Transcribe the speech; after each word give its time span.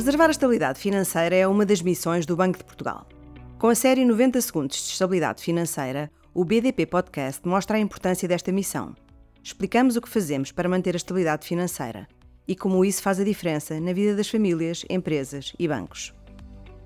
Preservar 0.00 0.28
a 0.28 0.30
estabilidade 0.30 0.80
financeira 0.80 1.36
é 1.36 1.46
uma 1.46 1.66
das 1.66 1.82
missões 1.82 2.24
do 2.24 2.34
Banco 2.34 2.56
de 2.56 2.64
Portugal. 2.64 3.06
Com 3.58 3.66
a 3.66 3.74
série 3.74 4.02
90 4.02 4.40
Segundos 4.40 4.78
de 4.78 4.92
Estabilidade 4.92 5.42
Financeira, 5.42 6.10
o 6.32 6.42
BDP 6.42 6.86
Podcast 6.86 7.46
mostra 7.46 7.76
a 7.76 7.80
importância 7.80 8.26
desta 8.26 8.50
missão. 8.50 8.96
Explicamos 9.44 9.96
o 9.96 10.00
que 10.00 10.08
fazemos 10.08 10.52
para 10.52 10.70
manter 10.70 10.94
a 10.94 10.96
estabilidade 10.96 11.46
financeira 11.46 12.08
e 12.48 12.56
como 12.56 12.82
isso 12.82 13.02
faz 13.02 13.20
a 13.20 13.24
diferença 13.24 13.78
na 13.78 13.92
vida 13.92 14.16
das 14.16 14.30
famílias, 14.30 14.86
empresas 14.88 15.52
e 15.58 15.68
bancos. 15.68 16.14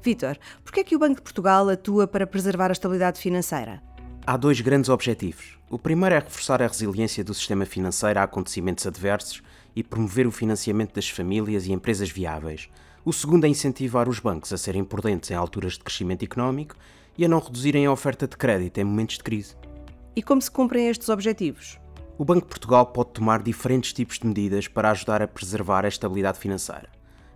Vítor, 0.02 0.36
por 0.64 0.72
que 0.72 0.80
é 0.80 0.84
que 0.84 0.96
o 0.96 0.98
Banco 0.98 1.14
de 1.14 1.22
Portugal 1.22 1.68
atua 1.68 2.08
para 2.08 2.26
preservar 2.26 2.70
a 2.70 2.72
estabilidade 2.72 3.20
financeira? 3.20 3.80
Há 4.26 4.38
dois 4.38 4.58
grandes 4.62 4.88
objetivos. 4.88 5.58
O 5.68 5.78
primeiro 5.78 6.14
é 6.14 6.18
reforçar 6.18 6.62
a 6.62 6.66
resiliência 6.66 7.22
do 7.22 7.34
sistema 7.34 7.66
financeiro 7.66 8.18
a 8.18 8.22
acontecimentos 8.22 8.86
adversos 8.86 9.42
e 9.76 9.84
promover 9.84 10.26
o 10.26 10.32
financiamento 10.32 10.94
das 10.94 11.10
famílias 11.10 11.66
e 11.66 11.72
empresas 11.72 12.08
viáveis. 12.08 12.70
O 13.04 13.12
segundo 13.12 13.44
é 13.44 13.48
incentivar 13.48 14.08
os 14.08 14.20
bancos 14.20 14.50
a 14.50 14.56
serem 14.56 14.82
prudentes 14.82 15.30
em 15.30 15.34
alturas 15.34 15.74
de 15.74 15.80
crescimento 15.80 16.24
económico 16.24 16.74
e 17.18 17.24
a 17.26 17.28
não 17.28 17.38
reduzirem 17.38 17.84
a 17.84 17.92
oferta 17.92 18.26
de 18.26 18.34
crédito 18.34 18.78
em 18.78 18.84
momentos 18.84 19.18
de 19.18 19.24
crise. 19.24 19.56
E 20.16 20.22
como 20.22 20.40
se 20.40 20.50
cumprem 20.50 20.88
estes 20.88 21.10
objetivos? 21.10 21.78
O 22.16 22.24
Banco 22.24 22.46
de 22.46 22.48
Portugal 22.48 22.86
pode 22.86 23.10
tomar 23.10 23.42
diferentes 23.42 23.92
tipos 23.92 24.18
de 24.18 24.26
medidas 24.26 24.66
para 24.66 24.90
ajudar 24.90 25.20
a 25.20 25.28
preservar 25.28 25.84
a 25.84 25.88
estabilidade 25.88 26.38
financeira. 26.38 26.88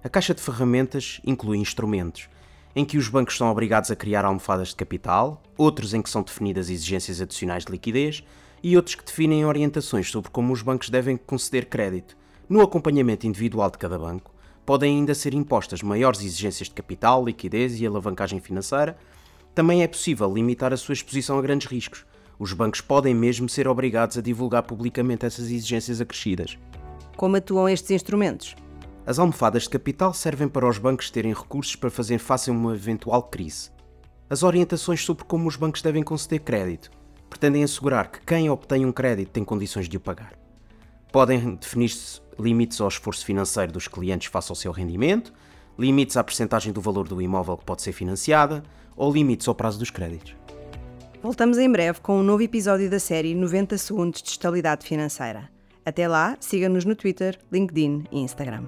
A 0.03 0.09
caixa 0.09 0.33
de 0.33 0.41
ferramentas 0.41 1.21
inclui 1.23 1.59
instrumentos 1.59 2.31
em 2.79 2.85
que 2.85 2.97
os 2.97 3.09
bancos 3.09 3.37
são 3.37 3.51
obrigados 3.51 3.91
a 3.91 3.97
criar 3.97 4.25
almofadas 4.25 4.69
de 4.69 4.77
capital, 4.77 5.43
outros 5.57 5.95
em 5.95 6.01
que 6.01 6.09
são 6.09 6.23
definidas 6.23 6.71
exigências 6.71 7.21
adicionais 7.21 7.65
de 7.65 7.73
liquidez 7.73 8.23
e 8.63 8.77
outros 8.77 8.95
que 8.95 9.05
definem 9.05 9.45
orientações 9.45 10.09
sobre 10.09 10.31
como 10.31 10.53
os 10.53 10.63
bancos 10.63 10.89
devem 10.89 11.17
conceder 11.17 11.65
crédito. 11.67 12.17
No 12.49 12.61
acompanhamento 12.61 13.27
individual 13.27 13.69
de 13.69 13.79
cada 13.79 13.99
banco, 13.99 14.33
podem 14.65 14.95
ainda 14.95 15.13
ser 15.13 15.35
impostas 15.35 15.83
maiores 15.83 16.21
exigências 16.21 16.69
de 16.69 16.75
capital, 16.77 17.25
liquidez 17.25 17.81
e 17.81 17.85
alavancagem 17.85 18.39
financeira. 18.39 18.97
Também 19.57 19.83
é 19.83 19.89
possível 19.89 20.33
limitar 20.33 20.73
a 20.73 20.77
sua 20.77 20.93
exposição 20.93 21.37
a 21.37 21.43
grandes 21.43 21.67
riscos. 21.67 22.07
Os 22.39 22.53
bancos 22.53 22.81
podem 22.81 23.13
mesmo 23.13 23.49
ser 23.49 23.67
obrigados 23.67 24.17
a 24.17 24.23
divulgar 24.23 24.63
publicamente 24.63 25.27
essas 25.27 25.47
exigências 25.47 26.01
acrescidas. 26.01 26.57
Como 27.17 27.35
atuam 27.35 27.69
estes 27.69 27.91
instrumentos? 27.91 28.55
As 29.09 29.19
almofadas 29.19 29.63
de 29.63 29.71
capital 29.71 30.13
servem 30.13 30.47
para 30.47 30.69
os 30.69 30.77
bancos 30.77 31.11
terem 31.11 31.33
recursos 31.33 31.75
para 31.75 31.89
fazer 31.89 32.19
face 32.19 32.51
a 32.51 32.53
uma 32.53 32.75
eventual 32.75 33.23
crise. 33.23 33.71
As 34.29 34.43
orientações 34.43 35.03
sobre 35.03 35.25
como 35.25 35.49
os 35.49 35.57
bancos 35.57 35.81
devem 35.81 36.03
conceder 36.03 36.41
crédito 36.41 36.91
pretendem 37.31 37.65
assegurar 37.65 38.11
que 38.11 38.21
quem 38.21 38.51
obtém 38.51 38.85
um 38.85 38.93
crédito 38.93 39.31
tem 39.31 39.43
condições 39.43 39.89
de 39.89 39.97
o 39.97 40.01
pagar. 40.01 40.35
Podem 41.11 41.55
definir-se 41.55 42.21
limites 42.39 42.83
ao 42.83 42.89
esforço 42.89 43.25
financeiro 43.25 43.73
dos 43.73 43.89
clientes 43.89 44.29
face 44.29 44.53
ao 44.53 44.57
seu 44.57 44.73
rendimento, 44.73 45.33
limites 45.79 46.19
à 46.19 46.23
percentagem 46.23 46.71
do 46.71 46.83
valor 46.83 47.09
do 47.09 47.23
imóvel 47.23 47.57
que 47.57 47.65
pode 47.65 47.81
ser 47.81 47.93
financiada 47.93 48.63
ou 48.95 49.11
limites 49.11 49.49
ao 49.49 49.55
prazo 49.55 49.79
dos 49.79 49.91
créditos. 49.91 50.37
Voltamos 51.23 51.57
em 51.57 51.73
breve 51.73 51.99
com 52.03 52.21
um 52.21 52.23
novo 52.23 52.43
episódio 52.43 52.91
da 52.91 53.01
série 53.01 53.35
90 53.35 53.79
Segundos 53.79 54.21
de 54.21 54.29
Estabilidade 54.29 54.87
Financeira. 54.87 55.49
Até 55.83 56.07
lá, 56.07 56.37
siga-nos 56.41 56.85
no 56.85 56.95
Twitter, 56.95 57.39
LinkedIn 57.51 58.05
e 58.13 58.21
Instagram. 58.21 58.65